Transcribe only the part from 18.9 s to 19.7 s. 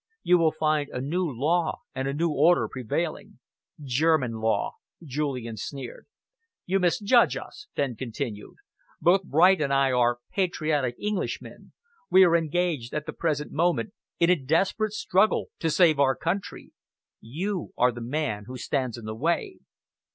in the way."